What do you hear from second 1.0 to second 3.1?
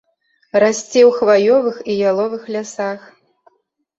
ў хваёвых і яловых лясах.